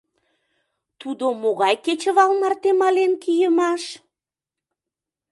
—Тудо 1.01 1.25
могай 1.41 1.75
кечывал 1.85 2.31
марте 2.41 2.71
мален 2.81 3.13
кийымаш? 3.23 3.83